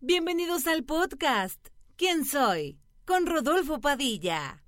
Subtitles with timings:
[0.00, 1.58] Bienvenidos al podcast
[1.96, 2.78] ¿Quién soy?
[3.04, 4.62] con Rodolfo Padilla.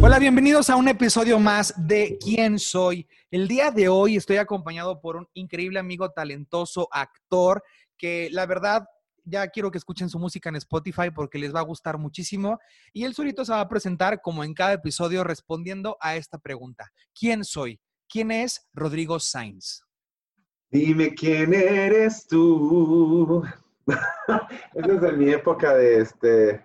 [0.00, 3.06] Hola, bienvenidos a un episodio más de ¿Quién soy?
[3.30, 7.62] El día de hoy estoy acompañado por un increíble amigo talentoso, actor,
[7.98, 8.88] que la verdad
[9.24, 12.58] ya quiero que escuchen su música en Spotify porque les va a gustar muchísimo.
[12.92, 16.90] Y él solito se va a presentar como en cada episodio respondiendo a esta pregunta.
[17.18, 17.80] ¿Quién soy?
[18.08, 19.82] ¿Quién es Rodrigo Sainz?
[20.70, 23.42] Dime quién eres tú.
[24.74, 26.64] Es de mi época de este,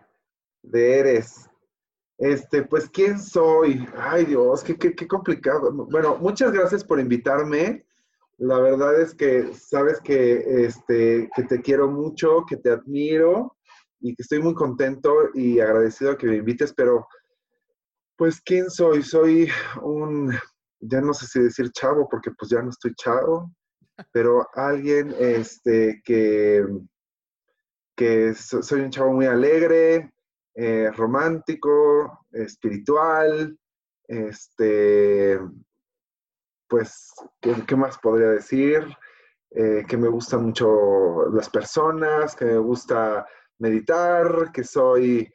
[0.63, 1.49] de eres.
[2.17, 3.87] Este, pues, ¿quién soy?
[3.97, 5.71] Ay, Dios, qué, qué, qué complicado.
[5.71, 7.85] Bueno, muchas gracias por invitarme.
[8.39, 13.57] La verdad es que sabes que, este, que te quiero mucho, que te admiro
[13.99, 17.05] y que estoy muy contento y agradecido que me invites, pero
[18.17, 19.03] pues ¿quién soy?
[19.03, 19.49] Soy
[19.81, 20.33] un,
[20.79, 23.51] ya no sé si decir chavo, porque pues ya no estoy chavo,
[24.13, 26.65] pero alguien este, que,
[27.97, 30.13] que soy un chavo muy alegre,
[30.55, 33.57] eh, romántico, espiritual,
[34.07, 35.39] este,
[36.69, 38.87] pues, ¿qué, más podría decir?
[39.51, 43.25] Eh, que me gustan mucho las personas, que me gusta
[43.57, 45.27] meditar, que soy,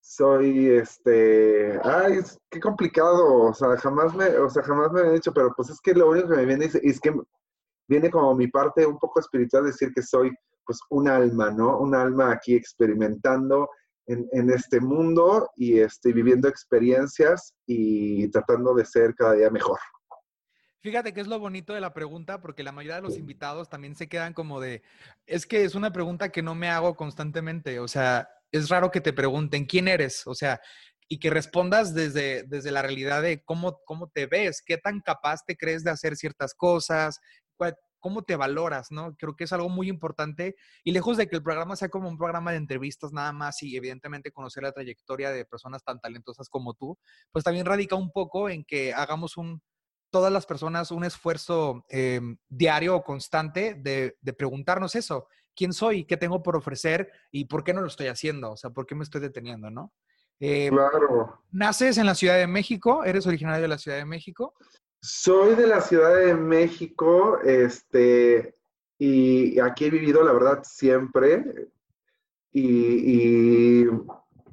[0.00, 5.32] soy, este, ay, qué complicado, o sea, jamás me, o sea, jamás me han dicho,
[5.32, 7.14] pero pues es que lo único que me viene es, que
[7.86, 10.34] viene como mi parte un poco espiritual decir que soy,
[10.64, 11.78] pues, un alma, ¿no?
[11.78, 13.68] Un alma aquí experimentando
[14.06, 19.78] en, en, este mundo y este, viviendo experiencias y tratando de ser cada día mejor.
[20.82, 23.94] Fíjate que es lo bonito de la pregunta, porque la mayoría de los invitados también
[23.94, 24.82] se quedan como de,
[25.26, 29.02] es que es una pregunta que no me hago constantemente, o sea, es raro que
[29.02, 30.60] te pregunten quién eres, o sea,
[31.06, 35.44] y que respondas desde, desde la realidad de cómo, cómo te ves, qué tan capaz
[35.44, 37.20] te crees de hacer ciertas cosas,
[38.00, 39.14] cómo te valoras, ¿no?
[39.16, 42.16] Creo que es algo muy importante y lejos de que el programa sea como un
[42.16, 46.74] programa de entrevistas nada más y evidentemente conocer la trayectoria de personas tan talentosas como
[46.74, 46.98] tú,
[47.30, 49.62] pues también radica un poco en que hagamos un,
[50.10, 56.04] todas las personas un esfuerzo em, diario o constante de, preguntarnos eso, ¿quién soy?
[56.04, 57.10] ¿Qué tengo por ofrecer?
[57.30, 58.52] ¿Y por qué no lo estoy haciendo?
[58.52, 59.92] O sea, ¿por qué me estoy deteniendo, no?
[60.38, 61.42] Em, claro.
[61.52, 63.04] ¿Naces en la Ciudad de México?
[63.04, 64.54] ¿Eres originario de la Ciudad de México?
[65.00, 68.56] Soy de la Ciudad de México, este,
[68.98, 71.68] y aquí he vivido, la verdad, siempre.
[72.52, 73.86] y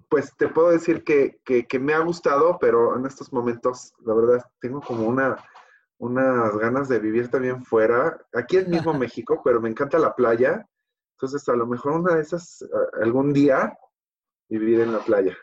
[0.09, 1.39] pues te puedo decir que,
[1.79, 5.37] me ha gustado, pero en estos momentos, la verdad, tengo como una,
[5.97, 10.65] unas ganas de vivir también fuera, aquí en mismo México, pero me encanta la playa.
[11.15, 12.65] Entonces, a lo mejor una de esas,
[13.01, 13.77] algún día,
[14.49, 15.35] vivir en la playa.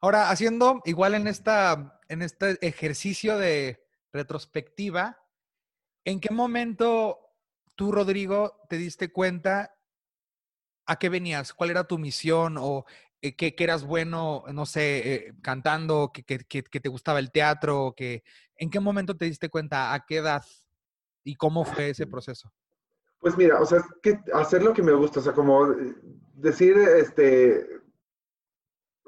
[0.00, 5.18] Ahora, haciendo igual en, esta, en este ejercicio de retrospectiva,
[6.04, 7.18] ¿en qué momento
[7.74, 9.74] tú, Rodrigo, te diste cuenta
[10.86, 11.52] a qué venías?
[11.52, 12.56] ¿Cuál era tu misión?
[12.58, 12.86] ¿O
[13.20, 18.22] eh, que, eras bueno, no sé, eh, cantando, que, que, te gustaba el teatro, que,
[18.56, 19.92] ¿en qué momento te diste cuenta?
[19.92, 20.44] ¿A qué edad?
[21.24, 22.52] ¿Y cómo fue ese proceso?
[23.18, 25.96] Pues mira, o sea, que hacer lo que me gusta, o sea, como eh,
[26.34, 27.66] decir, este,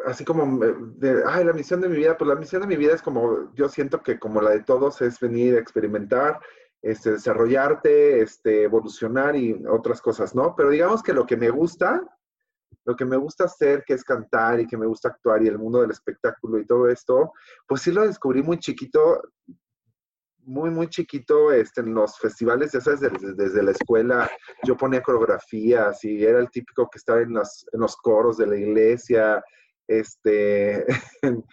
[0.04, 0.58] así como,
[0.96, 3.54] de, ay, la misión de mi vida, pues la misión de mi vida es como,
[3.54, 6.40] yo siento que como la de todos es venir a experimentar,
[6.82, 10.56] este, desarrollarte, este, evolucionar y otras cosas, ¿no?
[10.56, 12.02] Pero digamos que lo que me gusta
[12.84, 15.58] lo que me gusta hacer, que es cantar y que me gusta actuar y el
[15.58, 17.32] mundo del espectáculo y todo esto,
[17.66, 19.22] pues sí lo descubrí muy chiquito,
[20.38, 24.30] muy, muy chiquito este, en los festivales, ya sabes, desde, la escuela
[24.64, 28.46] yo ponía coreografías y era el típico que estaba en los, en los coros de
[28.46, 29.42] la iglesia,
[29.86, 30.86] este,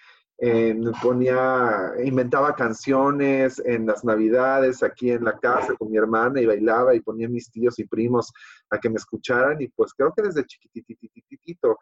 [1.01, 6.93] ponía, inventaba canciones en las navidades aquí en la casa con mi hermana y bailaba
[6.93, 8.31] y ponía mis tíos y primos
[8.69, 11.79] a que me escucharan y pues creo que desde chiquitititito.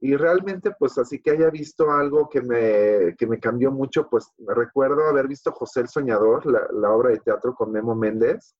[0.00, 4.32] Y realmente pues así que haya visto algo que me, que me cambió mucho, pues
[4.38, 8.54] recuerdo haber visto José el Soñador, la, la obra de teatro con Memo Méndez,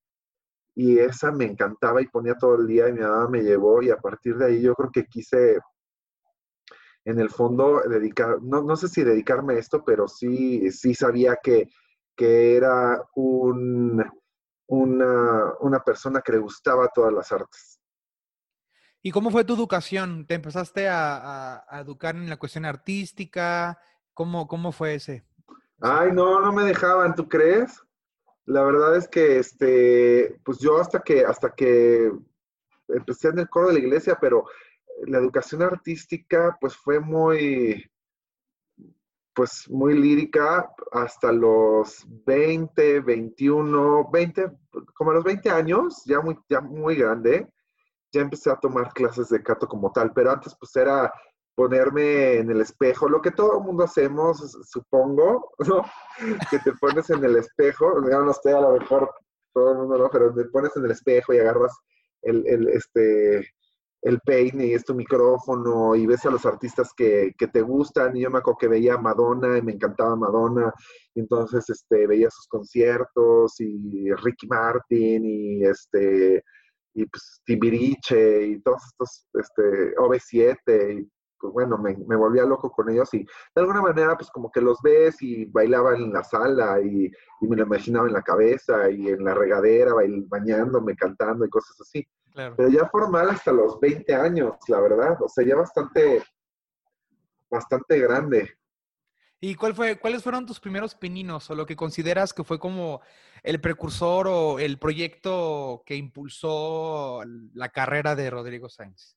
[0.75, 3.91] y esa me encantaba y ponía todo el día y mi mamá me llevó y
[3.91, 5.59] a partir de ahí yo creo que quise
[7.09, 11.39] en el fondo dedicar, no, no sé si dedicarme a esto, pero sí, sí sabía
[11.43, 11.71] que,
[12.15, 14.05] que era un,
[14.67, 17.81] una, una persona que le gustaba todas las artes.
[19.01, 20.27] ¿Y cómo fue tu educación?
[20.27, 23.81] ¿Te empezaste a, a, educar en la cuestión artística?
[24.13, 25.25] ¿Cómo, ¿Cómo fue ese?
[25.81, 27.83] Ay, no, no me dejaban, ¿tú crees?
[28.45, 32.13] La verdad es que, este, pues yo hasta que, hasta que
[32.89, 34.45] empecé en el coro de la iglesia, pero
[35.07, 37.91] la educación artística, pues fue muy,
[39.35, 44.51] pues muy lírica hasta los 20, 21, 20,
[44.95, 47.49] como a los 20 años, ya muy, ya muy grande,
[48.13, 51.13] ya empecé a tomar clases de canto como tal, pero antes pues era
[51.55, 55.85] ponerme en el espejo, lo que todo el mundo hacemos, supongo, ¿no?
[56.51, 59.13] Que te pones en el espejo, no sé, a lo mejor
[59.53, 61.77] todo el mundo no, pero te pones en el espejo y agarras
[62.23, 63.49] el, el este,
[64.03, 68.17] el peine y es tu micrófono y ves a los artistas que, que, te gustan.
[68.17, 70.73] Y yo me acuerdo que veía a Madonna y me encantaba Madonna.
[71.15, 76.45] Y entonces este, veía sus conciertos y Ricky Martin y este
[76.95, 81.11] y pues Tibiriche y todos estos, este, OV7 y
[81.41, 84.61] pues bueno, me, me, volvía loco con ellos y de alguna manera pues como que
[84.61, 88.91] los ves y bailaban en la sala y, y me lo imaginaba en la cabeza
[88.91, 89.93] y en la regadera,
[90.27, 92.05] bañándome, cantando y cosas así.
[92.57, 95.17] Pero ya formal hasta los 20 años, la verdad.
[95.21, 96.23] O sea, ya bastante,
[97.51, 98.59] bastante grande.
[99.41, 103.01] ¿Y cuál fue, cuáles fueron tus primeros pininos o lo que consideras que fue como
[103.43, 107.23] el precursor o el proyecto que impulsó
[107.55, 109.17] la carrera de Rodrigo Sainz?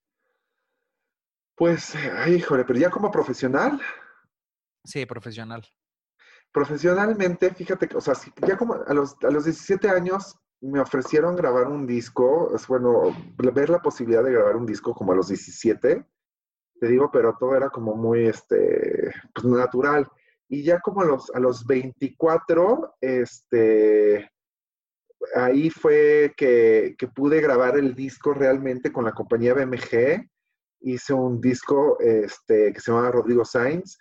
[1.56, 3.82] Pues, ay, híjole, pero ya como profesional.
[4.84, 5.68] Sí, profesional.
[6.52, 8.14] Profesionalmente, fíjate que, o sea,
[8.48, 13.16] ya como a los, a los 17 años me ofrecieron grabar un disco, es bueno,
[13.38, 16.06] ver la posibilidad de grabar un disco como a los 17,
[16.80, 20.08] te digo, pero todo era como muy, este, pues natural.
[20.48, 24.32] Y ya como a los, a los 24, este,
[25.36, 30.28] ahí fue que, que, pude grabar el disco realmente con la compañía BMG.
[30.82, 33.98] Hice un disco este, que se llama Rodrigo Sainz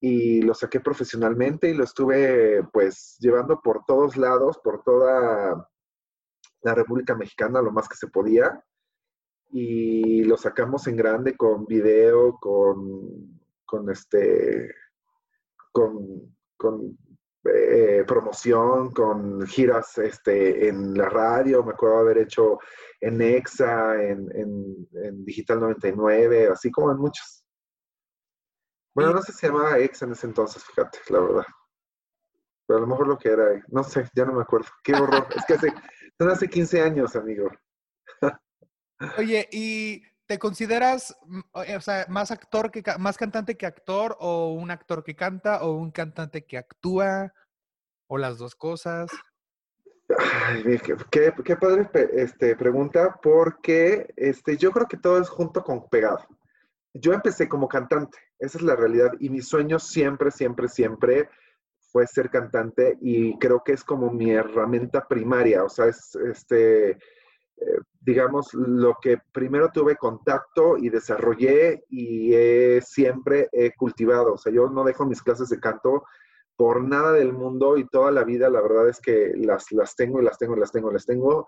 [0.00, 5.68] y lo saqué profesionalmente y lo estuve pues llevando por todos lados, por toda
[6.62, 8.62] la República Mexicana lo más que se podía
[9.50, 14.74] y lo sacamos en grande con video, con, con este,
[15.72, 16.98] con, con
[17.44, 22.58] eh, promoción, con giras este, en la radio, me acuerdo haber hecho
[23.00, 27.44] en EXA, en, en, Digital 99, así como en muchos.
[28.94, 31.44] Bueno, no sé si se llamaba EXA en ese entonces, fíjate, la verdad.
[32.66, 34.68] Pero a lo mejor lo que era, no sé, ya no me acuerdo.
[34.82, 35.26] Qué horror.
[35.34, 35.72] es que hace,
[36.18, 37.50] son hace 15 años, amigo.
[39.18, 41.16] Oye, ¿y te consideras,
[41.52, 45.72] o sea, más actor que, más cantante que actor, o un actor que canta, o
[45.72, 47.32] un cantante que actúa,
[48.08, 49.10] o las dos cosas?
[50.18, 50.78] Ay,
[51.10, 56.26] qué, qué, padre este, pregunta, porque este, yo creo que todo es junto con pegado.
[56.94, 61.28] Yo empecé como cantante, esa es la realidad, y mi sueño siempre, siempre, siempre
[61.90, 66.90] fue ser cantante y creo que es como mi herramienta primaria, o sea, es este,
[66.90, 72.32] eh, digamos, lo que primero tuve contacto y desarrollé y
[72.80, 76.04] siempre he cultivado, o sea, yo no dejo mis clases de canto
[76.56, 80.20] por nada del mundo y toda la vida, la verdad es que las, las tengo
[80.20, 81.46] y las tengo y las tengo y las tengo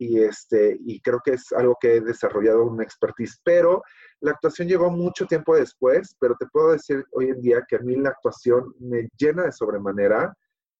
[0.00, 3.82] y, este, y creo que es algo que he desarrollado una expertise, pero
[4.20, 7.80] la actuación llegó mucho tiempo después, pero te puedo decir hoy en día que a
[7.80, 10.34] mí la actuación me llena de sobremanera.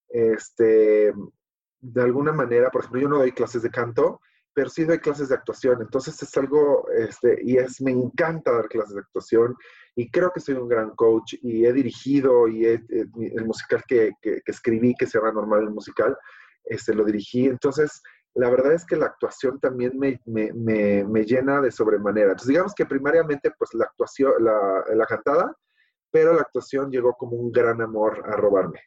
[0.09, 1.12] Este,
[1.81, 4.23] de alguna manera, por ejemplo, yo no doy clases de canto,
[4.55, 5.83] pero sí doy clases de actuación.
[5.83, 9.55] Entonces es algo, este, y es, me encanta dar clases de actuación
[9.97, 13.85] y creo que soy un gran coach y he dirigido y he, eh, el musical
[13.87, 16.17] que, que, que, escribí, que se llama Normal el Musical,
[16.65, 17.47] este, lo dirigí.
[17.47, 18.00] Entonces,
[18.35, 20.53] la verdad es que la actuación también me, me,
[21.05, 22.31] me, llena de sobremanera.
[22.31, 25.57] Entonces, digamos que primariamente, pues la actuación, la, la, cantada,
[26.11, 28.81] pero la actuación llegó como un gran amor a robarme.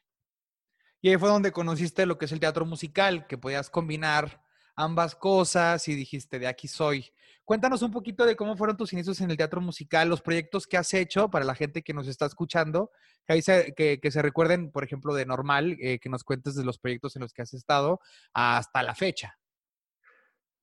[1.01, 4.41] Y ahí fue donde conociste lo que es el teatro musical, que podías combinar
[4.75, 7.11] ambas cosas y dijiste, de aquí soy.
[7.45, 10.77] Cuéntanos un poquito de cómo fueron tus inicios en el teatro musical, los proyectos que
[10.77, 12.91] has hecho para la gente que nos está escuchando,
[13.27, 16.79] que, se, que, se recuerden, por ejemplo, de normal, eh, que nos cuentes de los
[16.79, 17.99] proyectos en los que has estado
[18.33, 19.37] hasta la fecha.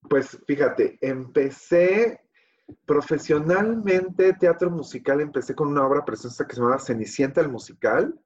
[0.09, 2.23] Pues fíjate, empecé
[2.87, 8.19] profesionalmente teatro musical, empecé con una obra preciosa que se llamaba Cenicienta el Musical,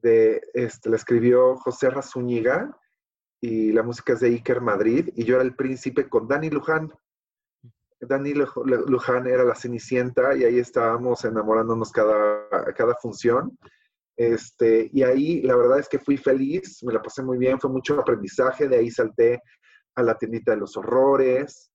[0.00, 2.78] de, este, la escribió José Razúñiga
[3.40, 6.92] y la música es de Iker Madrid y yo era el príncipe con Dani Luján.
[8.00, 13.58] Dani Luján era la Cenicienta y ahí estábamos enamorándonos cada, cada función.
[14.16, 17.70] Este, y ahí la verdad es que fui feliz, me la pasé muy bien, fue
[17.70, 19.40] mucho aprendizaje, de ahí salté
[19.94, 21.70] a la tiendita de los horrores,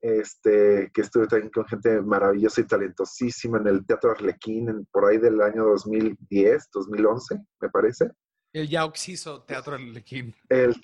[0.00, 5.18] este, que estuve también con gente maravillosa y talentosísima en el Teatro Arlequín por ahí
[5.18, 8.10] del año 2010, 2011, me parece.
[8.52, 10.34] El ya hizo Teatro Arlequín.
[10.48, 10.74] El,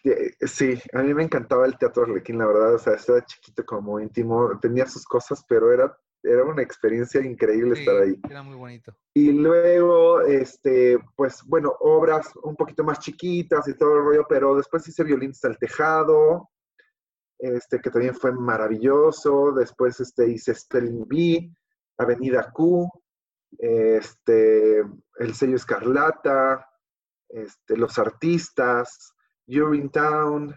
[0.46, 4.00] sí, a mí me encantaba el Teatro Arlequín, la verdad, o sea, estaba chiquito como
[4.00, 8.18] íntimo, tenía sus cosas, pero era, era una experiencia increíble estar ahí.
[8.28, 8.96] Era muy bonito.
[9.12, 14.56] Y luego, este, pues, bueno, obras un poquito más chiquitas y todo el rollo, pero
[14.56, 16.48] después hice Violín al Tejado,
[17.38, 21.54] este, que también fue maravilloso, después este, hice Spelling Bee,
[21.98, 22.90] Avenida Q,
[23.58, 24.78] este,
[25.18, 26.64] El Sello Escarlata,
[27.28, 29.14] este, los artistas,
[29.46, 30.54] Urinetown,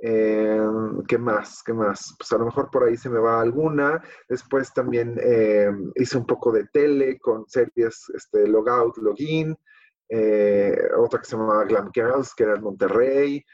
[0.00, 0.60] eh,
[1.08, 1.62] ¿qué más?
[1.64, 2.14] ¿Qué más?
[2.16, 4.02] Pues a lo mejor por ahí se me va alguna.
[4.28, 9.56] Después también eh, hice un poco de tele con series este, Logout, Login,
[10.08, 13.44] eh, otra que se llamaba Glam Girls, que era en Monterrey,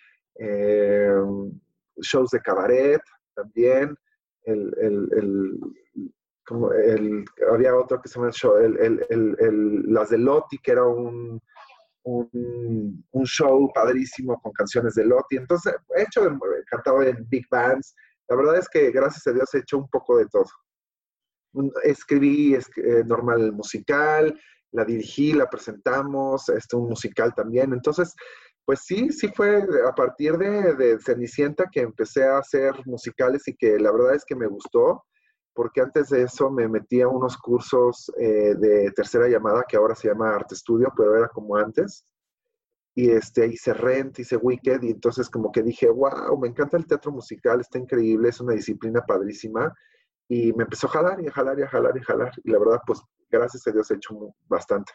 [1.96, 3.00] shows de cabaret
[3.34, 3.96] también,
[7.50, 8.30] había otro que se llama
[9.86, 11.40] Las de Lotti, que era un
[12.04, 15.36] un, show padrísimo con canciones de Lotti.
[15.36, 16.20] Entonces, he hecho,
[16.66, 17.94] cantado en big bands.
[18.28, 20.46] La verdad es que, gracias a Dios, he hecho un poco de todo.
[21.84, 24.38] Escribí es, eh, normal musical,
[24.72, 27.72] la dirigí, la presentamos, este, un musical también.
[27.72, 28.14] Entonces,
[28.64, 33.54] pues sí, sí fue a partir de, de Cenicienta que empecé a hacer musicales y
[33.56, 35.04] que la verdad es que me gustó
[35.54, 39.94] porque antes de eso me metí a unos cursos eh, de tercera llamada, que ahora
[39.94, 42.04] se llama Arte Estudio, pero era como antes.
[42.96, 46.86] Y este, hice Rent, hice Wicked, y entonces como que dije, wow, me encanta el
[46.86, 49.72] teatro musical, está increíble, es una disciplina padrísima.
[50.28, 52.32] Y me empezó a jalar y a jalar y a jalar y a jalar.
[52.42, 54.92] Y la verdad, pues gracias a Dios he hecho bastante.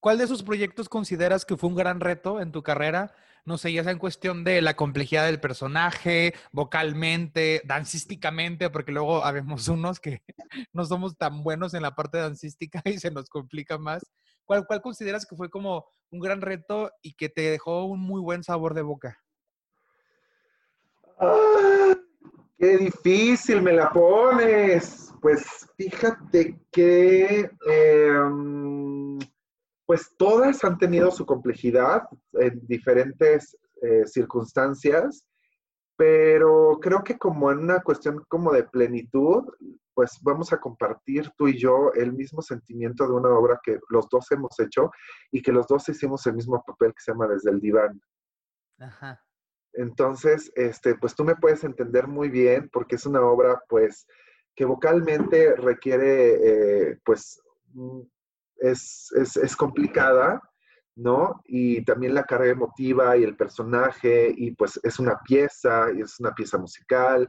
[0.00, 3.14] ¿Cuál de esos proyectos consideras que fue un gran reto en tu carrera?
[3.44, 9.24] No sé, ya sea en cuestión de la complejidad del personaje, vocalmente, dancísticamente, porque luego
[9.24, 10.22] habemos unos que
[10.72, 14.02] no somos tan buenos en la parte dancística y se nos complica más.
[14.44, 18.20] ¿Cuál, cuál consideras que fue como un gran reto y que te dejó un muy
[18.20, 19.18] buen sabor de boca?
[21.18, 21.94] ¡Ah!
[22.58, 25.12] ¡Qué difícil me la pones!
[25.20, 25.44] Pues
[25.76, 27.50] fíjate que...
[27.66, 28.75] Em,
[29.86, 32.02] pues todas han tenido su complejidad
[32.34, 35.24] en diferentes eh, circunstancias,
[35.96, 39.44] pero creo que como en una cuestión como de plenitud,
[39.94, 44.08] pues vamos a compartir tú y yo el mismo sentimiento de una obra que los
[44.10, 44.90] dos hemos hecho
[45.30, 47.98] y que los dos hicimos el mismo papel que se llama Desde el Diván.
[48.78, 49.22] Ajá.
[49.72, 54.06] Entonces, este, pues tú me puedes entender muy bien porque es una obra, pues,
[54.54, 57.40] que vocalmente requiere, eh, pues,
[58.58, 60.40] es, es, complicada,
[60.96, 61.42] ¿no?
[61.44, 66.18] Y también la carga emotiva y el personaje, y pues es una pieza, y es
[66.20, 67.28] una pieza musical,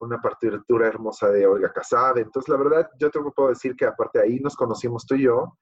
[0.00, 2.22] una partitura hermosa de Olga Casabe.
[2.22, 5.22] Entonces, la verdad, yo te puedo decir que aparte de ahí nos conocimos tú y
[5.22, 5.56] yo,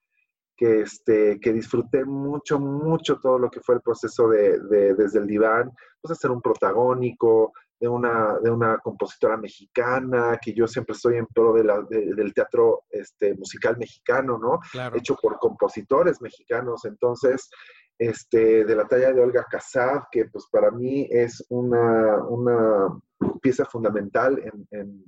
[0.57, 4.59] que, este, que disfruté mucho, mucho todo lo que fue el proceso de
[4.95, 10.69] desde el diván, pues hacer un protagónico, de una, de una compositora mexicana, que yo
[10.69, 14.61] siempre estoy en pro de la, del teatro este, musical mexicano, ¿no?
[14.95, 16.85] Hecho por compositores mexicanos.
[16.85, 17.51] Entonces,
[17.99, 23.01] este, de la talla de Olga Casab, que pues para mí es una, una
[23.43, 25.05] pieza fundamental en, en,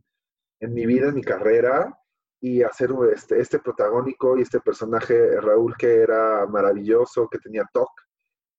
[0.59, 1.97] en, mi vida, en mi carrera,
[2.41, 7.89] y hacer este, este protagónico y este personaje, Raúl, que era maravilloso, que tenía TOC,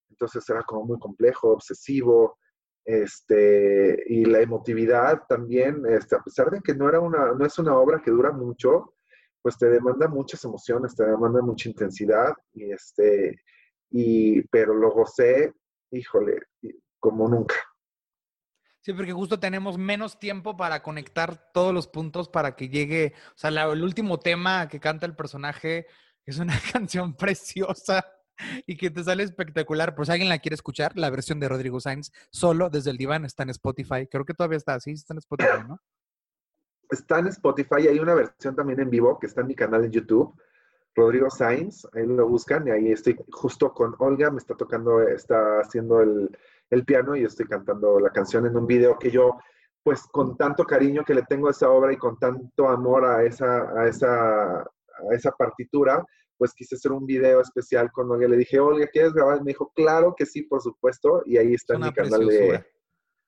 [0.09, 2.37] entonces era como muy complejo, obsesivo,
[2.85, 7.57] este, y la emotividad también, este, a pesar de que no, era una, no es
[7.57, 8.93] una obra que dura mucho,
[9.41, 13.41] pues te demanda muchas emociones, te demanda mucha intensidad, y este,
[13.89, 15.53] y, pero lo gocé,
[15.91, 16.41] híjole,
[16.99, 17.55] como nunca.
[18.81, 23.37] Sí, porque justo tenemos menos tiempo para conectar todos los puntos para que llegue, o
[23.37, 25.87] sea, el último tema que canta el personaje
[26.23, 28.14] es una canción preciosa
[28.67, 29.95] y que te sale espectacular.
[30.03, 33.43] Si alguien la quiere escuchar, la versión de Rodrigo Sainz solo desde el diván está
[33.43, 34.07] en Spotify.
[34.09, 35.79] Creo que todavía está así, está en Spotify, ¿no?
[36.89, 39.91] Está en Spotify, hay una versión también en vivo que está en mi canal en
[39.91, 40.39] YouTube.
[40.95, 45.59] Rodrigo Sainz, ahí lo buscan y ahí estoy justo con Olga, me está tocando, está
[45.59, 46.29] haciendo el,
[46.69, 49.37] el piano y estoy cantando la canción en un video que yo,
[49.83, 53.23] pues con tanto cariño que le tengo a esa obra y con tanto amor a
[53.23, 56.05] esa, a esa, a esa partitura,
[56.37, 58.27] pues quise hacer un video especial con Olga.
[58.27, 59.39] Le dije, Olga, ¿quieres grabar?
[59.41, 61.23] Me dijo, claro que sí, por supuesto.
[61.25, 62.65] Y ahí está en mi canal de,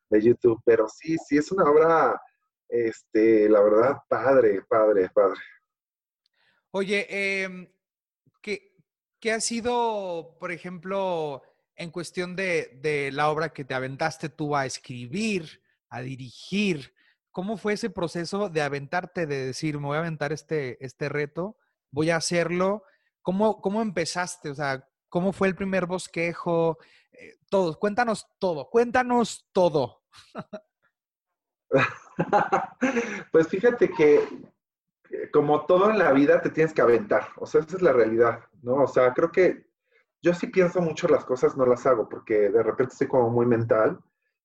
[0.10, 0.62] de, YouTube.
[0.66, 2.22] Pero sí, sí, es una obra
[2.70, 5.40] Este, la verdad, padre, padre, padre.
[6.72, 7.72] Oye, em,
[8.42, 8.76] ¿qué,
[9.20, 11.42] ¿qué, ha sido, por ejemplo,
[11.76, 16.94] en cuestión de, de, la obra que te aventaste tú a escribir, a dirigir?
[17.32, 21.56] ¿Cómo fue ese proceso de aventarte, de decir, me voy a aventar este, este reto,
[21.90, 22.84] voy a hacerlo?
[23.28, 24.52] ¿Cómo, ¿Cómo empezaste?
[24.52, 26.78] O sea, ¿cómo fue el primer bosquejo?
[27.12, 30.04] Eh, todo, cuéntanos todo, cuéntanos todo.
[33.34, 34.22] pues fíjate que
[35.34, 38.40] como todo en la vida te tienes que aventar, o sea, esa es la realidad,
[38.62, 38.76] ¿no?
[38.76, 39.68] O sea, creo que
[40.22, 43.46] yo sí pienso mucho las cosas, no las hago, porque de repente estoy como muy
[43.46, 44.00] mental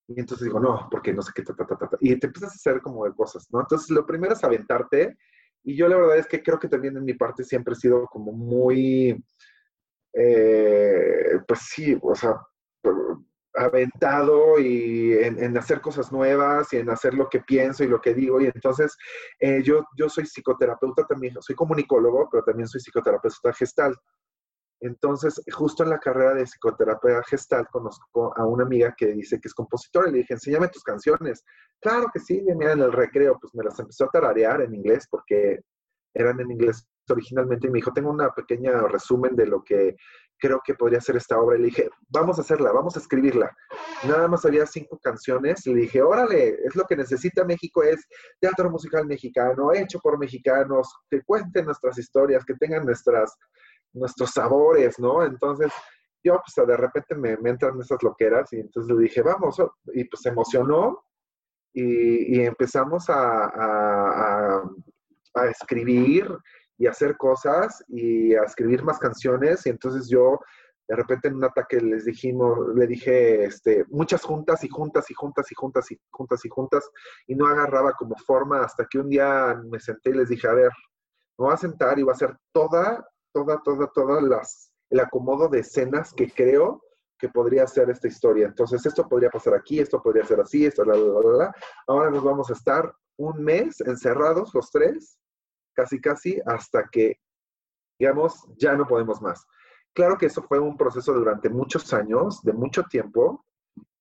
[0.08, 2.56] y entonces digo, no, porque no sé qué, ta, ta, ta, y te empiezas a
[2.56, 3.60] hacer como de cosas, ¿no?
[3.60, 5.16] Entonces, lo primero es aventarte
[5.64, 8.06] y yo la verdad es que creo que también en mi parte siempre he sido
[8.06, 9.24] como muy,
[10.12, 12.36] eh, pues sí, o sea,
[13.54, 18.14] aventado y en, hacer cosas nuevas y en hacer lo que pienso y lo que
[18.14, 18.40] digo.
[18.40, 18.96] Y entonces
[19.38, 23.94] eh, yo, yo soy psicoterapeuta también, soy comunicólogo, pero también soy psicoterapeuta gestal.
[24.82, 29.46] Entonces, justo en la carrera de psicoterapia gestal, conozco a una amiga que dice que
[29.46, 31.44] es compositora y le dije, enséñame tus canciones.
[31.80, 35.06] Claro que sí, mira, en el recreo, pues me las empezó a tararear en inglés
[35.08, 35.60] porque
[36.14, 39.96] eran en inglés originalmente y me dijo, tengo una pequeña resumen de lo que
[40.42, 41.56] creo que podría ser esta obra.
[41.56, 43.56] Y le dije, vamos a hacerla, vamos a escribirla.
[44.08, 45.64] Nada más había cinco canciones.
[45.66, 48.04] Y le dije, órale, es lo que necesita México, es
[48.40, 53.36] teatro musical mexicano, hecho por mexicanos, que cuenten nuestras historias, que tengan nuestras,
[53.92, 55.24] nuestros sabores, ¿no?
[55.24, 55.72] Entonces,
[56.24, 59.60] yo pues de repente me, entran esas loqueras y entonces le dije, vamos,
[59.92, 61.04] y pues se emocionó
[61.74, 64.62] y, empezamos a, a,
[65.34, 66.28] a escribir
[66.78, 69.66] y hacer cosas y a escribir más canciones.
[69.66, 70.38] Y entonces yo,
[70.88, 75.14] de repente en un ataque les dijimos, le dije, este, muchas juntas y juntas y
[75.14, 76.90] juntas y juntas y juntas y juntas,
[77.26, 80.54] y no agarraba como forma hasta que un día me senté y les dije, a
[80.54, 80.70] ver,
[81.38, 85.48] me voy a sentar y voy a hacer toda, toda, toda, todas las, el acomodo
[85.48, 86.82] de escenas que creo
[87.18, 88.46] que podría ser esta historia.
[88.46, 91.54] Entonces, esto podría pasar aquí, esto podría ser así, esto, la, la, la, la.
[91.86, 95.18] Ahora nos vamos a estar un mes encerrados los tres
[95.74, 97.20] casi casi hasta que,
[97.98, 99.46] digamos, ya no podemos más.
[99.94, 103.44] Claro que eso fue un proceso durante muchos años, de mucho tiempo,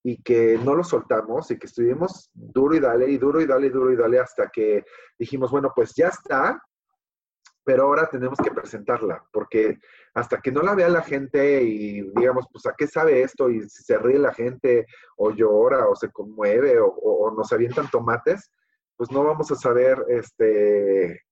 [0.04, 3.68] y que no lo soltamos y que estuvimos duro y dale y duro y dale
[3.68, 4.84] y duro y dale hasta que
[5.18, 6.60] dijimos, bueno, pues ya está,
[7.64, 9.78] pero ahora tenemos que presentarla, porque
[10.14, 13.60] hasta que no la vea la gente y digamos, pues a qué sabe esto y
[13.68, 18.50] si se ríe la gente o llora o se conmueve o, nos avientan tomates,
[18.96, 21.22] pues no vamos a saber este,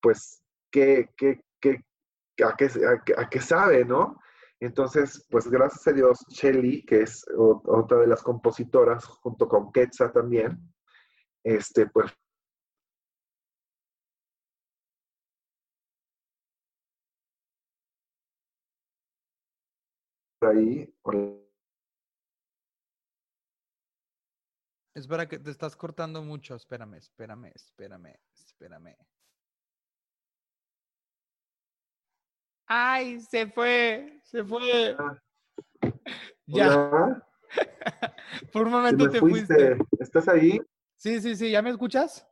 [0.00, 1.82] pues, ¿qué, qué, qué,
[2.42, 2.68] a, qué,
[3.16, 4.18] a, qué sabe, ¿no?
[4.60, 10.12] Entonces, pues gracias a Dios, Shelly, que es otra de las compositoras, junto con Quetzal
[10.12, 10.58] también,
[11.44, 12.10] este, pues
[20.46, 20.92] ahí.
[24.94, 26.54] Espera que te estás cortando mucho.
[26.54, 28.96] Espérame, espérame, espérame, espérame.
[32.66, 34.96] Ay, se fue, se fue.
[34.98, 35.22] Ah.
[36.46, 37.22] Ya.
[38.52, 39.76] Por un momento te fuiste.
[40.00, 40.60] ¿Estás ahí?
[40.96, 41.50] Sí, sí, sí.
[41.50, 42.26] ¿Ya me escuchas?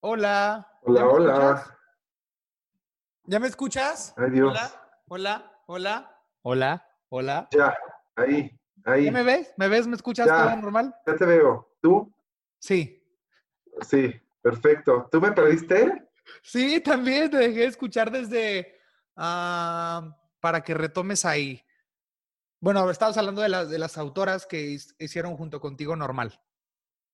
[0.00, 0.68] Hola.
[0.82, 1.78] Hola, hola.
[3.26, 4.14] ¿Ya me escuchas?
[4.16, 4.50] Ay, Dios.
[4.50, 7.48] Hola, hola, hola, hola, hola.
[7.50, 7.76] Ya,
[8.16, 8.50] ahí,
[8.84, 9.04] ahí.
[9.06, 9.52] ¿Ya me ves?
[9.56, 9.86] ¿Me ves?
[9.86, 10.26] ¿Me escuchas?
[10.26, 10.94] ¿Todo normal?
[11.06, 11.74] Ya te veo.
[11.80, 12.14] ¿Tú?
[12.58, 13.02] Sí.
[13.80, 14.14] Sí.
[14.44, 15.08] Perfecto.
[15.10, 16.06] ¿Tú me perdiste?
[16.42, 18.78] Sí, también te dejé escuchar desde
[19.16, 21.64] ah, para que retomes ahí.
[22.60, 26.38] Bueno, estabas hablando de las, de las autoras que hicieron junto contigo normal.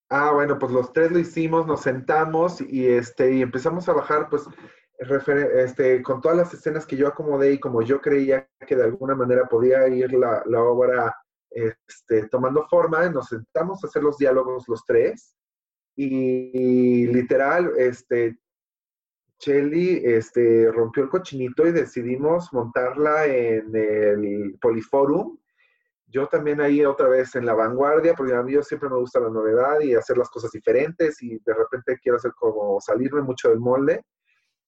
[0.08, 4.28] Ah, bueno, pues los tres lo hicimos, nos sentamos y, este, y empezamos a bajar,
[4.28, 4.42] pues,
[5.00, 9.14] este, con todas las escenas que yo acomodé y como yo creía que de alguna
[9.14, 11.16] manera podía ir la, la obra
[11.50, 15.36] este, tomando forma, nos sentamos a hacer los diálogos los tres
[15.96, 18.38] y literal, este,
[19.38, 25.38] Shelly este, rompió el cochinito y decidimos montarla en el Poliforum.
[26.06, 29.20] Yo también ahí otra vez en la vanguardia, porque a mí yo siempre me gusta
[29.20, 33.48] la novedad y hacer las cosas diferentes y de repente quiero hacer como salirme mucho
[33.48, 34.04] del molde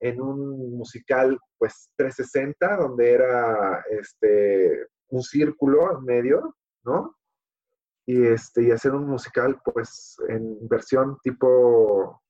[0.03, 7.15] en un musical pues 360 donde era este un círculo en medio, ¿no?
[8.05, 12.21] y, este, y hacer un musical pues en versión tipo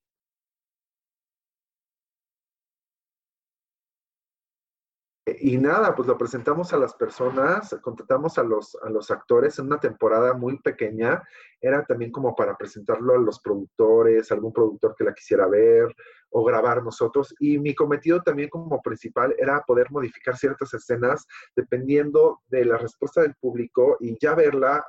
[5.39, 9.67] y nada, pues lo presentamos a las personas, contratamos a los, a los actores en
[9.67, 11.23] una temporada muy pequeña.
[11.59, 15.93] Era también como para presentarlo a los productores, algún productor que la quisiera ver
[16.29, 17.33] o grabar nosotros.
[17.39, 23.21] Y mi cometido también como principal era poder modificar ciertas escenas dependiendo de la respuesta
[23.21, 24.85] del público y ya verla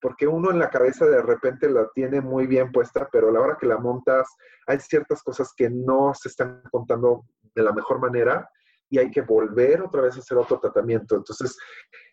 [0.00, 3.40] porque uno en la cabeza de repente la tiene muy bien puesta, pero a la
[3.40, 4.28] hora que la montas
[4.66, 7.24] hay ciertas cosas que no se están contando
[7.54, 8.48] de la mejor manera
[8.88, 11.16] y hay que volver otra vez a hacer otro tratamiento.
[11.16, 11.56] Entonces,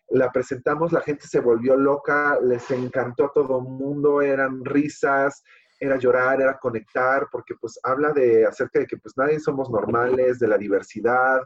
[0.08, 5.42] la presentamos, la gente se volvió loca, les encantó a todo el mundo, eran risas,
[5.80, 10.38] era llorar, era conectar, porque pues habla de acerca de que pues nadie somos normales,
[10.38, 11.40] de la diversidad,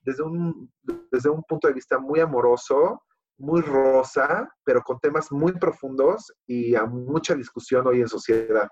[0.00, 0.72] desde un,
[1.10, 3.02] desde un punto de vista muy amoroso,
[3.38, 8.68] muy rosa, pero con temas muy profundos y a mucha discusión hoy en sociedad.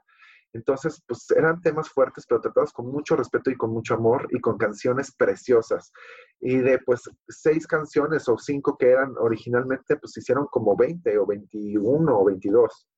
[0.57, 4.41] Entonces, pues eran temas fuertes, pero tratados con mucho respeto y con mucho amor y
[4.41, 5.93] con canciones preciosas.
[6.41, 11.27] Y de pues seis canciones o cinco que eran originalmente, pues hicieron como 20 o
[11.27, 12.89] 21 o 22.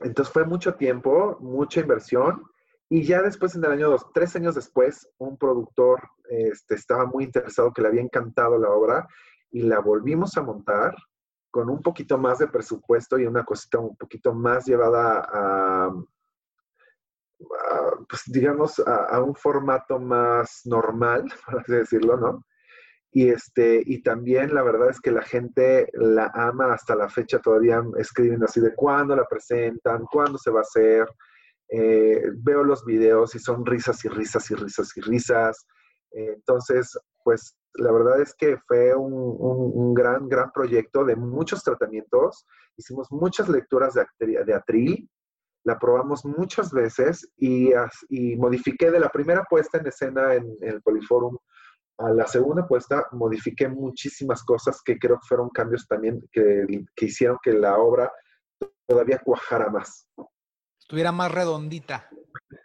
[0.00, 2.42] Entonces fue mucho tiempo, mucha inversión.
[2.88, 7.24] Y ya después, en el año dos, tres años después, un productor este, estaba muy
[7.24, 9.06] interesado, que le había encantado la obra,
[9.50, 10.94] y la volvimos a montar
[11.50, 15.92] con un poquito más de presupuesto y una cosita un poquito más llevada a,
[18.08, 22.44] pues digamos, a, un formato más normal, por así decirlo, ¿no?
[23.14, 27.40] Y, este, y también la verdad es que la gente la ama hasta la fecha,
[27.40, 31.06] todavía escriben así de cuándo la presentan, cuándo se va a hacer.
[31.68, 35.66] Eh, veo los videos y son risas y risas y risas y risas.
[36.10, 42.46] Entonces, pues la verdad es que fue un, un, gran, gran proyecto de muchos tratamientos.
[42.76, 45.08] Hicimos muchas lecturas de, de atril
[45.64, 47.70] la probamos muchas veces y,
[48.08, 51.36] y, modifiqué de la primera puesta en escena en, el Poliforum
[51.98, 56.64] a la segunda puesta, modifiqué muchísimas cosas que creo que fueron cambios también que,
[56.96, 58.10] que hicieron que la obra
[58.86, 60.08] todavía cuajara más.
[60.80, 62.08] Estuviera más redondita.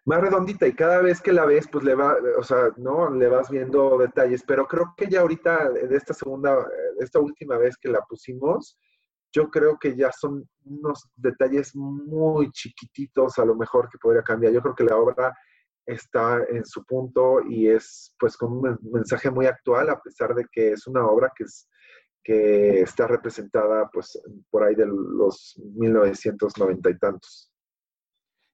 [0.05, 3.09] Más redondita y cada vez que la ves, pues le va, o sea, ¿no?
[3.09, 6.65] Le vas viendo detalles, pero creo que ya ahorita, de esta segunda,
[6.99, 8.77] esta última vez que la pusimos,
[9.37, 14.51] yo creo que ya son unos detalles muy chiquititos a lo mejor que podría cambiar.
[14.51, 15.37] Yo creo que la obra
[15.85, 20.45] está en su punto y es pues con un mensaje muy actual a pesar de
[20.51, 21.69] que es una obra que es
[22.23, 24.19] que está representada pues
[24.49, 27.53] por ahí de los 1990 y tantos.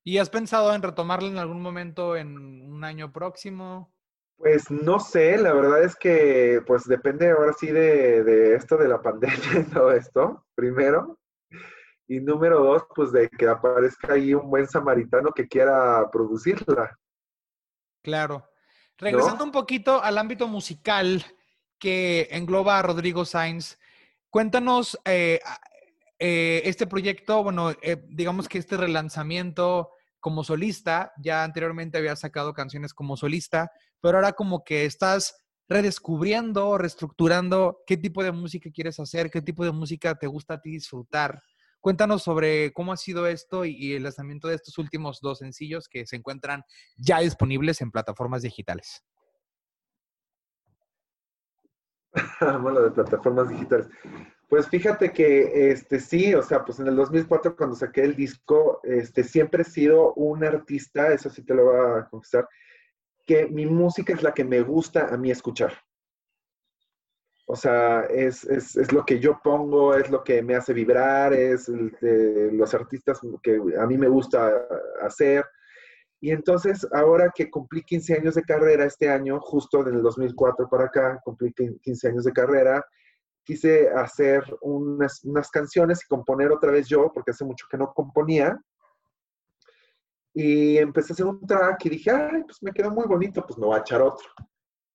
[0.06, 3.93] ¿Y has pensado en retomarla en algún momento en un año próximo?
[4.38, 9.02] Pues no sé, la verdad es que pues depende ahora sí de, esto de la
[9.02, 11.20] pandemia y todo esto, primero.
[12.08, 17.00] Y número dos, pues de que aparezca ahí un buen samaritano que quiera producirla.
[18.04, 18.50] Claro.
[18.98, 21.24] Regresando un poquito al ámbito musical
[21.80, 23.80] que engloba a Rodrigo Sainz,
[24.30, 25.40] cuéntanos eh,
[26.20, 32.54] eh, este proyecto, bueno, eh, digamos que este relanzamiento como solista, ya anteriormente había sacado
[32.54, 33.72] canciones como solista,
[34.04, 35.38] pero ahora como que estás
[35.70, 40.62] redescubriendo, reestructurando qué tipo de música quieres hacer, qué tipo de música te gusta a
[40.62, 41.42] ti disfrutar.
[41.80, 46.06] Cuéntanos sobre cómo ha sido esto y, el lanzamiento de estos últimos dos sencillos que
[46.06, 46.64] se encuentran
[46.98, 49.06] ya disponibles en plataformas digitales.
[52.62, 53.88] bueno, de plataformas digitales.
[54.50, 58.82] Pues fíjate que este sí, o sea, pues en el 2004 cuando saqué el disco,
[58.84, 62.48] este siempre he sido un artista, eso sí te lo voy a confesar,
[63.26, 65.74] que mi música es la que me gusta a mí escuchar.
[67.46, 68.46] O sea, es,
[68.94, 73.86] lo que yo pongo, es lo que me hace vibrar, es los artistas que a
[73.86, 74.66] mí me gusta
[75.02, 75.46] hacer.
[76.22, 80.86] Y entonces, ahora que cumplí 15 años de carrera este año, justo del 2004 para
[80.86, 82.82] acá, cumplí 15 años de carrera,
[83.44, 87.94] quise hacer unas, unas canciones y componer otra vez yo, porque hace mucho que no
[87.94, 88.58] componía.
[90.34, 93.58] Y empecé a hacer un track y dije, ay, pues me quedó muy bonito, pues
[93.58, 94.28] me voy a echar otro.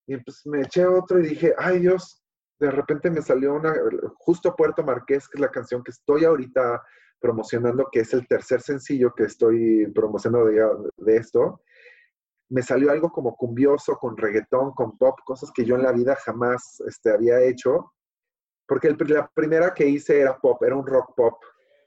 [0.06, 2.24] Y pues me eché otro y dije, ay Dios,
[2.58, 3.74] de repente me salió una,
[4.16, 6.82] justo Puerto Marqués, que es la canción que estoy ahorita
[7.20, 10.46] promocionando, que es el tercer sencillo que estoy promocionando
[10.96, 11.62] de, esto.
[12.48, 16.16] Me salió algo como cumbioso, con reggaetón, con pop, cosas que yo en la vida
[16.16, 17.92] jamás este, había hecho.
[18.66, 21.34] Porque la primera que hice era pop, era un rock pop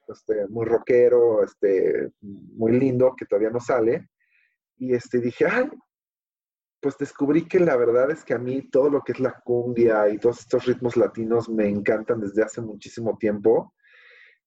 [0.08, 4.10] este, muy rockero, este, muy lindo, que todavía no sale.
[4.78, 5.70] Y este, dije, ay,
[6.82, 10.10] pues descubrí que la verdad es que a mí todo lo que es la cumbia
[10.10, 13.74] y todos estos ritmos latinos me encantan desde hace muchísimo tiempo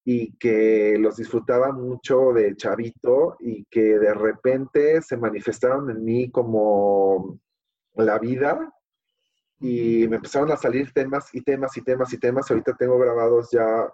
[0.05, 6.31] y que los disfrutaba mucho de chavito y que de repente se manifestaron en mí
[6.31, 7.39] como
[7.95, 8.75] la vida
[9.61, 12.51] y me empezaron a salir temas y temas y temas y temas.
[12.51, 13.91] Ahorita tengo grabados ya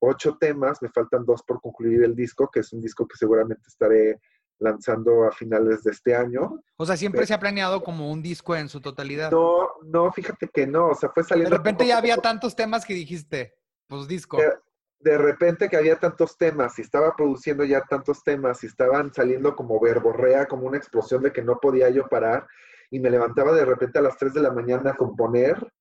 [0.00, 3.62] ocho temas, me faltan dos por concluir el disco, que es un disco que seguramente
[3.68, 4.20] estaré
[4.58, 6.62] lanzando a finales de este año.
[6.76, 9.30] O sea, siempre se ha planeado como un disco en su totalidad.
[9.30, 11.50] No, no, fíjate que no, o sea, fue saliendo...
[11.50, 13.54] De repente ya había tantos temas que dijiste,
[13.86, 14.36] pues disco.
[14.36, 14.52] De,
[15.00, 19.56] de, repente que había tantos temas y estaba produciendo ya tantos temas y estaban saliendo
[19.56, 22.46] como verborrea, como una explosión de que no podía yo parar
[22.90, 25.72] y me levantaba de repente a las 3 de la mañana a componer,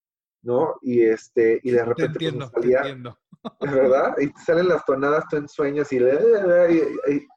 [0.43, 0.75] ¿no?
[0.81, 3.19] Y este, y de repente te entiendo, pues, me salía, te entiendo.
[3.61, 4.15] ¿Verdad?
[4.19, 7.27] Y te salen las tonadas tú en sueños y, y, y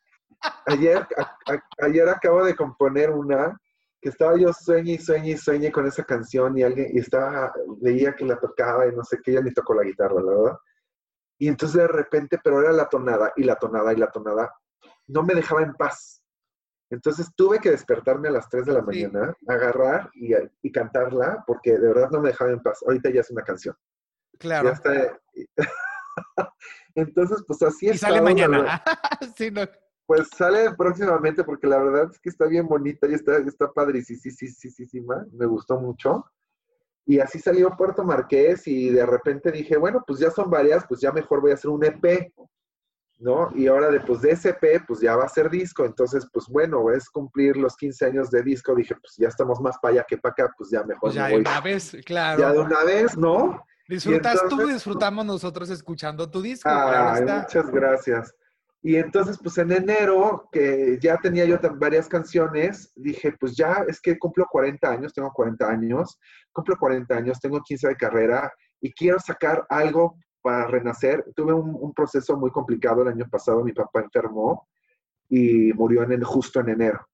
[0.67, 3.57] ayer, a, a, ayer acabo de componer una
[4.01, 7.53] que estaba yo sueñe y sueñe y sueñe con esa canción y alguien, y estaba,
[7.81, 10.59] veía que la tocaba y no sé qué, ella ni tocó la guitarra, la verdad.
[11.39, 14.53] Y entonces de repente, pero era la tonada y la tonada y la tonada,
[15.07, 16.21] no me dejaba en paz.
[16.91, 18.87] Entonces tuve que despertarme a las 3 de la Sí.
[18.87, 22.83] mañana, agarrar y, y cantarla, porque de verdad no me dejaba en paz.
[22.85, 23.77] Ahorita ya es una canción.
[24.39, 24.69] Claro.
[24.69, 25.21] Ya está.
[26.95, 28.01] Entonces, pues así Y es.
[28.01, 28.83] sale mañana.
[29.37, 29.63] sí, no.
[30.07, 34.03] Pues sale próximamente porque la verdad es que está bien bonita y está, está padre.
[34.03, 36.25] Sí, sí, sí, sí, sí, sí, ma, me gustó mucho.
[37.05, 41.01] Y así salió Puerto Marqués y de repente dije, bueno, pues ya son varias, pues
[41.01, 42.33] ya mejor voy a hacer un EP,
[43.19, 43.51] ¿no?
[43.55, 45.85] Y ahora después de ese EP, pues ya va a ser disco.
[45.85, 48.75] Entonces, pues bueno, es cumplir los 15 años de disco.
[48.75, 51.21] Dije, pues ya estamos más para allá que para acá, pues ya mejor Pues me
[51.21, 52.41] ya de una vez, claro.
[52.41, 53.65] Ya de una vez, ¿no?
[53.89, 56.69] Disfrutas tú, entonces- disfrutamos nosotros escuchando tu disco.
[57.43, 58.35] muchas gracias.
[58.85, 64.01] Y entonces, pues en enero, que ya tenía yo varias canciones, dije, pues ya es
[64.01, 66.19] que cumplo 40 años, tengo 40 años,
[66.53, 71.25] cumplo 40 años, tengo 15 de carrera y quiero sacar algo para renacer.
[71.37, 74.67] Tuve un, un proceso muy complicado el año pasado, mi papá enfermó
[75.29, 77.07] y murió en, en- justo en enero.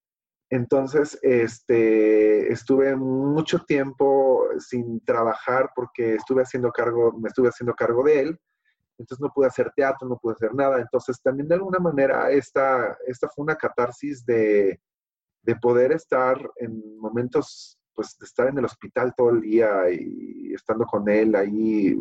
[0.50, 8.02] Entonces, este, estuve mucho tiempo sin trabajar porque estuve haciendo cargo, me estuve haciendo cargo
[8.04, 8.40] de él
[8.98, 10.80] entonces no pude hacer teatro, no pude hacer nada.
[10.80, 14.80] Entonces también de alguna manera esta, esta fue una catarsis de,
[15.42, 20.52] de poder estar en momentos, pues de estar en el hospital todo el día y
[20.52, 21.96] estando con él ahí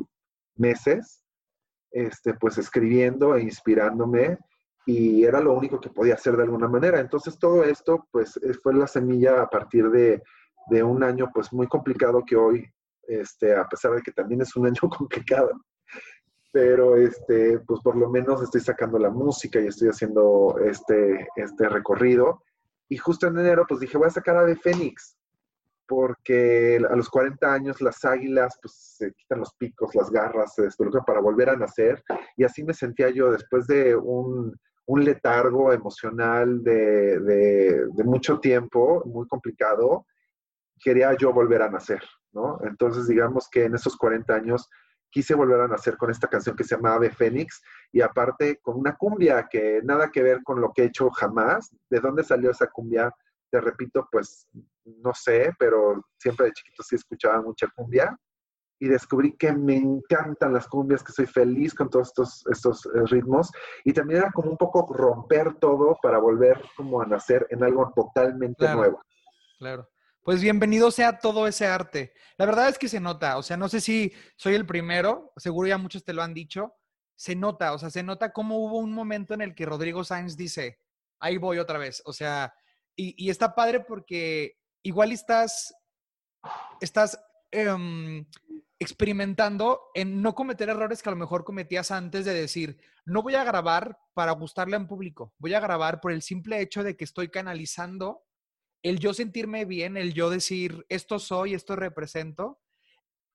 [0.55, 1.23] meses,
[1.91, 4.39] este, pues escribiendo e inspirándome
[4.87, 7.01] y era lo único que podía hacer de alguna manera.
[7.01, 10.23] Entonces todo esto pues eh, fue la semilla a partir de,
[10.69, 12.65] de un año pues muy complicado que hoy,
[13.05, 15.51] este, a pesar de que también es un año complicado,
[16.53, 21.67] pero este, pues por lo menos estoy sacando la música y estoy haciendo este, este
[21.67, 22.41] recorrido.
[22.87, 25.17] Y justo en enero, pues dije, voy a sacar Ave Fénix,
[25.85, 30.61] porque a los 40 años las águilas, pues se quitan los picos, las garras, se
[30.61, 32.01] despelucan para volver a nacer.
[32.37, 39.03] Y así me sentía yo después de un, un letargo emocional de, de, mucho tiempo,
[39.05, 40.05] muy complicado,
[40.79, 42.59] quería yo volver a nacer, ¿no?
[42.63, 44.69] Entonces, digamos que en esos 40 años
[45.09, 48.77] quise volver a nacer con esta canción que se llama Ave Fénix y aparte con
[48.77, 51.69] una cumbia que nada que ver con lo que he hecho jamás.
[51.89, 53.13] ¿De dónde salió esa cumbia?
[53.51, 54.47] Te repito, pues
[54.85, 58.17] no sé, pero siempre de chiquito sí escuchaba mucha cumbia
[58.79, 62.89] y descubrí que me encantan las cumbias, que soy feliz con todos estos, estos eh,
[63.05, 63.51] ritmos
[63.83, 67.91] y también era como un poco romper todo para volver como a nacer en algo
[67.95, 68.77] totalmente Claro.
[68.77, 69.01] nuevo.
[69.57, 69.89] Claro.
[70.21, 72.13] Pues bienvenido sea todo ese arte.
[72.37, 75.67] La verdad es que se nota, o sea, no sé si soy el primero, seguro
[75.69, 76.75] ya muchos te lo han dicho,
[77.15, 80.35] se nota, o sea, se nota cómo hubo un momento en el que Rodrigo Sáenz
[80.35, 80.79] dice,
[81.19, 82.53] ahí voy otra vez, o sea,
[82.95, 85.73] y, y está padre porque igual estás,
[86.81, 87.17] estás
[87.51, 88.25] em,
[88.79, 93.35] experimentando en no cometer errores que a lo mejor cometías antes de decir, no voy
[93.35, 97.03] a grabar para gustarle en público, voy a grabar por el simple hecho de que
[97.03, 98.23] estoy canalizando
[98.83, 102.59] el yo sentirme bien, el yo decir, esto soy, esto represento.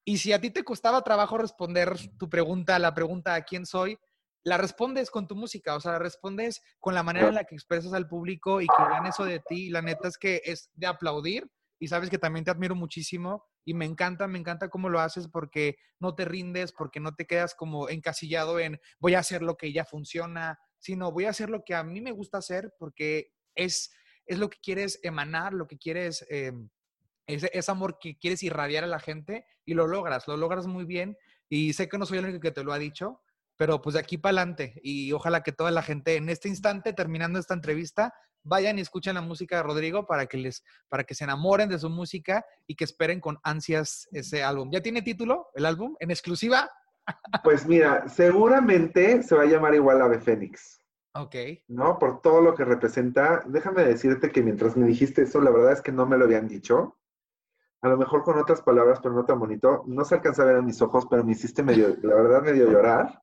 [0.05, 3.99] Y si a ti te costaba trabajo responder tu pregunta, la pregunta a quién soy,
[4.45, 7.55] la respondes con tu música, o sea, la respondes con la manera en la que
[7.55, 9.67] expresas al público y que vean eso de ti.
[9.67, 13.45] Y la neta es que es de aplaudir y sabes que también te admiro muchísimo
[13.65, 17.27] y me encanta, me encanta cómo lo haces porque no te rindes, porque no te
[17.27, 21.51] quedas como encasillado en voy a hacer lo que ya funciona, sino voy a hacer
[21.51, 23.93] lo que a mí me gusta hacer porque es,
[24.27, 26.53] es lo que quieres emanar, lo que quieres, eh,
[27.27, 30.85] es, es amor que quieres irradiar a la gente y lo logras, lo logras muy
[30.85, 31.17] bien
[31.49, 33.21] y sé que no soy el único que te lo ha dicho,
[33.63, 36.93] pero pues de aquí para adelante y ojalá que toda la gente en este instante,
[36.93, 41.15] terminando esta entrevista, vayan y escuchen la música de Rodrigo para que les, para que
[41.15, 44.69] se enamoren de su música y que esperen con ansias ese álbum.
[44.73, 45.95] ¿Ya tiene título el álbum?
[46.01, 46.69] ¿En exclusiva?
[47.45, 50.81] Pues mira, seguramente se va a llamar igual Ave Fénix.
[51.15, 51.37] Ok.
[51.69, 52.01] ¿no?
[52.01, 53.45] Por todo lo que representa.
[53.47, 56.49] Déjame decirte que mientras me dijiste eso, la verdad es que no me lo habían
[56.49, 56.99] dicho,
[57.83, 59.83] a lo mejor con otras palabras, pero no tan bonito.
[59.87, 62.71] No se alcanza a ver en mis ojos, pero me hiciste medio, la verdad, medio
[62.71, 63.22] llorar.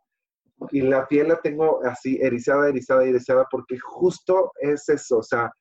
[0.72, 5.52] Y la piel la tengo así erizada, erizada, erizada, porque justo es eso, o sea,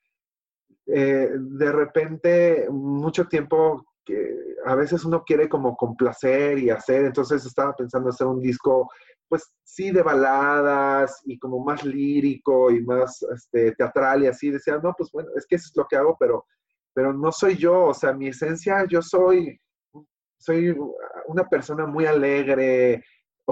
[0.86, 4.34] eh, de repente, mucho tiempo que
[4.64, 8.88] a veces uno quiere como complacer y hacer, entonces estaba pensando hacer un disco,
[9.28, 14.78] pues sí, de baladas y como más lírico y más este, teatral y así, decía,
[14.82, 16.44] no, pues bueno, es que eso es lo que hago, pero
[16.98, 19.56] pero no soy yo, o sea, mi esencia, yo soy,
[20.36, 20.76] soy
[21.28, 23.04] una persona muy alegre,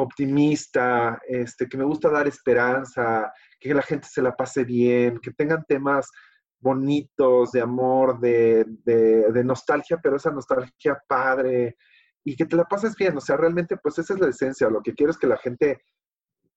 [0.02, 5.32] optimista, este, que me gusta dar esperanza, que la gente se la pase bien, que
[5.32, 6.10] tengan temas
[6.58, 11.76] bonitos, de amor, de, de, nostalgia, pero esa nostalgia padre,
[12.24, 14.82] y que te la pases bien, o sea, realmente pues esa es la esencia, lo
[14.82, 15.80] que quiero es que la gente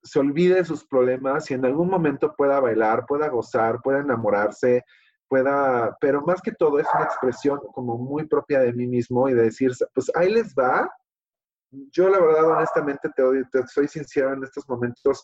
[0.02, 4.84] se olvide de sus problemas y en algún momento pueda bailar, pueda gozar, pueda enamorarse,
[5.28, 9.34] pueda, pero más que todo es una expresión como muy propia de mí mismo y
[9.34, 10.90] de decir, pues ahí les va.
[11.72, 15.24] Yo la verdad, honestamente, te, te soy sincero en estos momentos,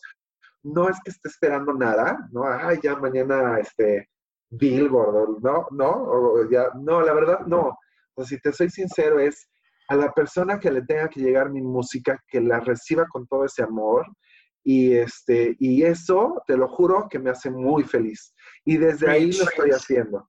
[0.62, 2.44] no es que esté esperando nada, ¿no?
[2.44, 4.08] Ay, ya mañana, este,
[4.50, 5.66] Billboard, ¿no?
[5.70, 5.90] ¿No?
[5.90, 7.76] O ya, no, la verdad, no.
[8.14, 9.48] O si te soy sincero, es
[9.88, 13.44] a la persona que le tenga que llegar mi música, que la reciba con todo
[13.44, 14.06] ese amor,
[14.64, 18.34] y, este, y eso, te lo juro, que me hace muy feliz.
[18.64, 20.28] Y desde ahí lo estoy haciendo.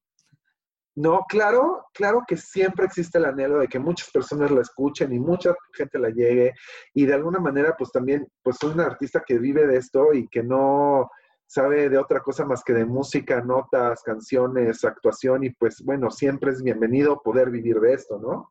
[0.98, 5.20] No, claro, claro que siempre existe el anhelo de que muchas personas la escuchen y
[5.20, 6.56] mucha gente la llegue.
[6.92, 10.28] Y de alguna manera, pues también, pues soy un artista que vive de esto y
[10.28, 11.08] que no
[11.46, 15.44] sabe de otra cosa más que de música, notas, canciones, actuación.
[15.44, 18.50] Y pues bueno, siempre es bienvenido poder vivir de esto, ¿no?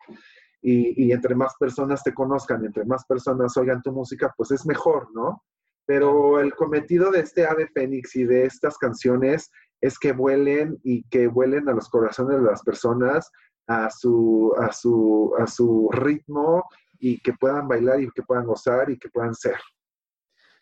[0.62, 4.64] Y, y entre más personas te conozcan, entre más personas oigan tu música, pues es
[4.66, 5.42] mejor, ¿no?
[5.84, 9.50] Pero el cometido de este ave fénix y de estas canciones
[9.80, 13.30] es que vuelen y que vuelen a los corazones de las personas
[13.66, 16.64] a su, a su, a su ritmo
[16.98, 19.56] y que puedan bailar y que puedan gozar y que puedan ser.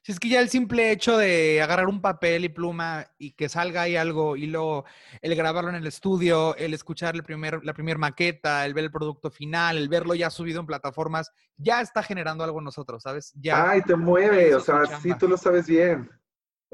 [0.05, 3.48] Si es que ya el simple hecho de agarrar un papel y pluma y que
[3.48, 4.85] salga ahí algo y luego
[5.22, 8.90] el grabarlo en el estudio, el escuchar el primer, la primera maqueta, el ver el
[8.90, 13.33] producto final, el verlo ya subido en plataformas, ya está generando algo en nosotros, ¿sabes?
[13.40, 13.70] Ya.
[13.70, 16.11] Ay, te mueve, o sea, sí, tú lo sabes bien.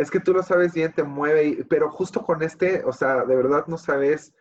[0.00, 3.36] Es que tú lo sabes bien, te mueve, pero justo con este, o sea, de
[3.36, 4.34] verdad no sabes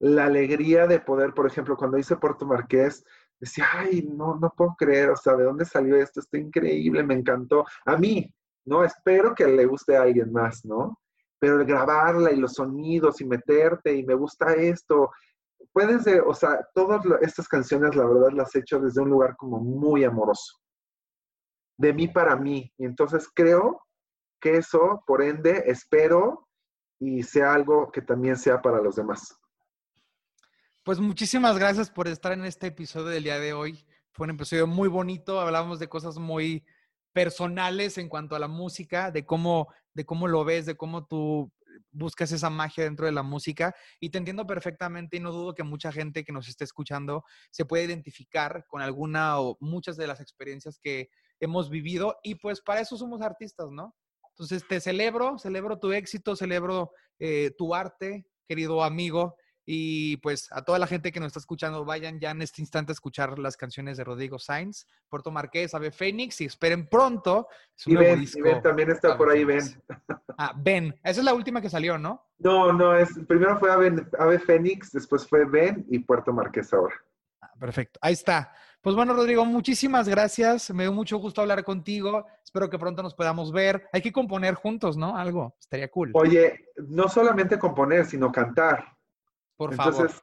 [0.00, 3.04] la alegría de poder, por ejemplo, cuando hice Puerto Marqués,
[3.38, 6.18] decía, ay, no, no puedo creer, o sea, ¿de dónde salió esto?
[6.18, 7.64] Está increíble, me encantó.
[7.86, 8.28] A mí,
[8.64, 8.82] ¿no?
[8.82, 10.98] Espero que le guste a alguien más, ¿no?
[11.38, 15.12] Pero el grabarla y los sonidos y meterte y me gusta esto,
[15.72, 19.36] puedes, de, o sea, todas estas canciones, la verdad, las he hecho desde un lugar
[19.36, 20.58] como muy amoroso.
[21.78, 22.68] De mí para mí.
[22.78, 23.80] Y entonces creo
[24.44, 26.50] que eso, por ende, espero
[27.00, 29.40] y sea algo que también sea para los demás.
[30.82, 33.86] Pues muchísimas gracias por estar en este episodio del día de hoy.
[34.12, 36.62] Fue un episodio muy bonito, hablamos de cosas muy
[37.14, 41.50] personales en cuanto a la música, de cómo, de cómo lo ves, de cómo tú
[41.90, 45.62] buscas esa magia dentro de la música y te entiendo perfectamente y no dudo que
[45.62, 50.20] mucha gente que nos esté escuchando se puede identificar con alguna o muchas de las
[50.20, 51.08] experiencias que
[51.40, 53.94] hemos vivido y pues para eso somos artistas, ¿no?
[54.34, 60.62] Entonces te celebro, celebro tu éxito, celebro eh, tu arte, querido amigo, y pues a
[60.62, 63.56] toda la gente que nos está escuchando, vayan ya en este instante a escuchar las
[63.56, 67.48] canciones de Rodrigo Sainz, Puerto Marqués, Ave Fénix y esperen pronto.
[67.86, 68.26] y, ben,
[68.62, 69.62] también está por ahí Ben.
[70.36, 70.92] Ah, Ben.
[71.04, 72.26] Esa es la última que salió, ¿no?
[72.38, 76.96] No, no, es, primero fue Ave, Ave Fénix, después fue Ben y Puerto Marqués ahora.
[77.40, 78.52] Ah, perfecto, ahí está.
[78.84, 80.70] Pues bueno, Rodrigo, muchísimas gracias.
[80.70, 82.26] Me dio mucho gusto hablar contigo.
[82.44, 83.88] Espero que pronto nos podamos ver.
[83.94, 85.16] Hay que componer juntos, ¿no?
[85.16, 85.56] Algo.
[85.58, 86.10] Estaría cool.
[86.12, 88.94] Oye, no solamente componer, sino cantar.
[89.56, 90.22] Por Entonces,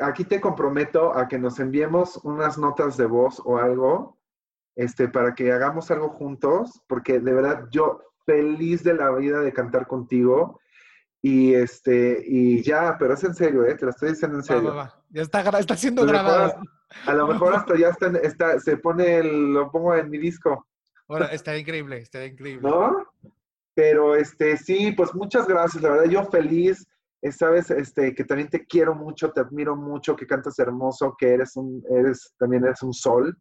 [0.00, 4.16] aquí te comprometo a que nos enviemos unas notas de voz o algo,
[4.76, 9.52] este, para que hagamos algo juntos, porque de verdad yo feliz de la vida de
[9.52, 10.60] cantar contigo.
[11.20, 13.74] Y este, y ya, pero es en serio, ¿eh?
[13.74, 14.99] Te lo estoy diciendo en serio.
[15.10, 16.62] Ya está, está siendo grabado.
[17.06, 20.66] a lo mejor hasta ya está, está, se pone, lo pongo en mi disco.
[21.08, 22.68] Ahora, está increíble, está increíble.
[22.68, 23.04] ¿No?
[23.74, 26.86] Pero este, sí, pues muchas gracias, la verdad, yo feliz
[27.30, 31.54] sabes este, que también te quiero mucho, te admiro mucho, que cantas hermoso, que eres
[31.56, 33.36] un, eres, también eres un sol.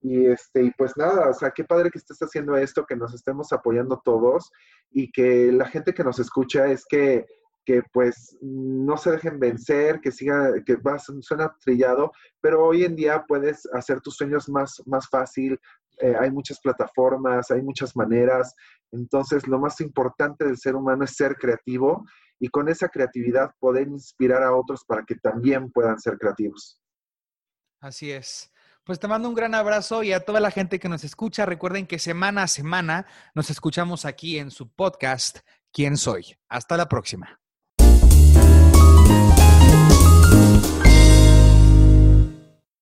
[0.00, 3.14] Y, este, y pues nada, o sea, qué padre que estés haciendo esto, que nos
[3.14, 4.50] estemos apoyando todos
[4.90, 7.24] y que la gente que nos escucha es que,
[7.64, 12.96] que pues no se dejen vencer, que siga, que va, suena trillado, pero hoy en
[12.96, 15.58] día puedes hacer tus sueños más, más fácil,
[16.00, 18.54] eh, hay muchas plataformas, hay muchas maneras.
[18.90, 22.04] Entonces, lo más importante del ser humano es ser creativo
[22.38, 26.80] y con esa creatividad poder inspirar a otros para que también puedan ser creativos.
[27.80, 28.50] Así es.
[28.82, 31.86] Pues te mando un gran abrazo y a toda la gente que nos escucha, recuerden
[31.86, 35.38] que semana a semana nos escuchamos aquí en su podcast,
[35.74, 36.36] ¿Quién soy?
[36.48, 37.40] Hasta la próxima.